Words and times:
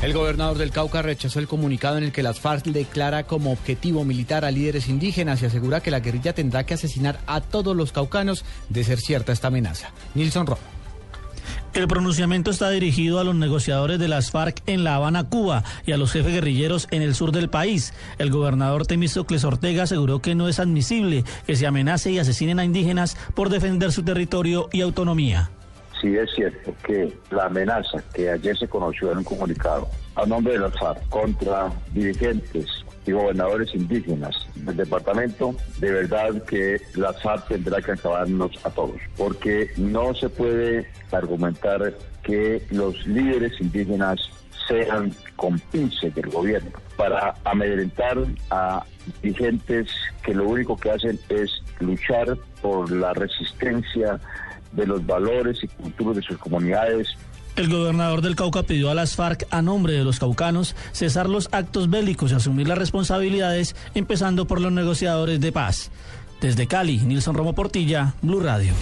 El 0.00 0.12
gobernador 0.12 0.58
del 0.58 0.70
Cauca 0.70 1.02
rechazó 1.02 1.40
el 1.40 1.48
comunicado 1.48 1.98
en 1.98 2.04
el 2.04 2.12
que 2.12 2.22
las 2.22 2.38
FARC 2.38 2.66
declara 2.66 3.24
como 3.24 3.50
objetivo 3.50 4.04
militar 4.04 4.44
a 4.44 4.52
líderes 4.52 4.88
indígenas 4.88 5.42
y 5.42 5.46
asegura 5.46 5.80
que 5.80 5.90
la 5.90 5.98
guerrilla 5.98 6.32
tendrá 6.32 6.64
que 6.64 6.74
asesinar 6.74 7.18
a 7.26 7.40
todos 7.40 7.74
los 7.74 7.90
caucanos 7.90 8.44
de 8.68 8.84
ser 8.84 9.00
cierta 9.00 9.32
esta 9.32 9.48
amenaza. 9.48 9.90
Nilson 10.14 10.46
Rojo. 10.46 10.62
El 11.74 11.88
pronunciamiento 11.88 12.52
está 12.52 12.70
dirigido 12.70 13.18
a 13.18 13.24
los 13.24 13.34
negociadores 13.34 13.98
de 13.98 14.06
las 14.06 14.30
FARC 14.30 14.62
en 14.66 14.84
La 14.84 14.94
Habana, 14.94 15.28
Cuba, 15.28 15.64
y 15.84 15.90
a 15.90 15.96
los 15.96 16.12
jefes 16.12 16.32
guerrilleros 16.32 16.86
en 16.92 17.02
el 17.02 17.16
sur 17.16 17.32
del 17.32 17.50
país. 17.50 17.92
El 18.18 18.30
gobernador 18.30 18.86
Temístocles 18.86 19.42
Ortega 19.42 19.82
aseguró 19.82 20.22
que 20.22 20.36
no 20.36 20.48
es 20.48 20.60
admisible 20.60 21.24
que 21.44 21.56
se 21.56 21.66
amenace 21.66 22.12
y 22.12 22.20
asesinen 22.20 22.60
a 22.60 22.64
indígenas 22.64 23.16
por 23.34 23.48
defender 23.48 23.90
su 23.90 24.04
territorio 24.04 24.68
y 24.72 24.80
autonomía 24.80 25.50
sí 26.00 26.16
es 26.16 26.30
cierto 26.34 26.74
que 26.84 27.12
la 27.30 27.46
amenaza 27.46 28.02
que 28.12 28.30
ayer 28.30 28.56
se 28.56 28.68
conoció 28.68 29.12
en 29.12 29.18
un 29.18 29.24
comunicado 29.24 29.88
a 30.14 30.26
nombre 30.26 30.54
de 30.54 30.60
la 30.60 30.70
FARC 30.70 31.08
contra 31.08 31.72
dirigentes 31.92 32.84
y 33.08 33.12
gobernadores 33.12 33.74
indígenas 33.74 34.36
del 34.54 34.76
departamento, 34.76 35.54
de 35.78 35.90
verdad 35.90 36.42
que 36.44 36.78
la 36.94 37.12
FARC 37.14 37.48
tendrá 37.48 37.80
que 37.80 37.92
acabarnos 37.92 38.52
a 38.64 38.70
todos, 38.70 39.00
porque 39.16 39.70
no 39.78 40.14
se 40.14 40.28
puede 40.28 40.86
argumentar 41.10 41.94
que 42.22 42.62
los 42.70 43.06
líderes 43.06 43.58
indígenas 43.60 44.20
sean 44.68 45.10
compinches 45.36 46.14
del 46.14 46.28
gobierno 46.28 46.72
para 46.96 47.34
amedrentar 47.44 48.18
a 48.50 48.84
dirigentes 49.22 49.88
que 50.22 50.34
lo 50.34 50.46
único 50.46 50.76
que 50.76 50.90
hacen 50.90 51.18
es 51.30 51.50
luchar 51.80 52.36
por 52.60 52.90
la 52.90 53.14
resistencia 53.14 54.20
de 54.72 54.86
los 54.86 55.06
valores 55.06 55.64
y 55.64 55.68
culturas 55.68 56.16
de 56.16 56.22
sus 56.22 56.36
comunidades. 56.36 57.08
El 57.58 57.68
gobernador 57.68 58.22
del 58.22 58.36
Cauca 58.36 58.62
pidió 58.62 58.88
a 58.88 58.94
las 58.94 59.16
FARC, 59.16 59.48
a 59.50 59.62
nombre 59.62 59.92
de 59.92 60.04
los 60.04 60.20
caucanos, 60.20 60.76
cesar 60.92 61.28
los 61.28 61.48
actos 61.50 61.90
bélicos 61.90 62.30
y 62.30 62.36
asumir 62.36 62.68
las 62.68 62.78
responsabilidades, 62.78 63.74
empezando 63.96 64.46
por 64.46 64.60
los 64.60 64.70
negociadores 64.70 65.40
de 65.40 65.50
paz. 65.50 65.90
Desde 66.40 66.68
Cali, 66.68 66.98
Nilson 66.98 67.34
Romo 67.34 67.56
Portilla, 67.56 68.14
Blue 68.22 68.38
Radio. 68.38 68.74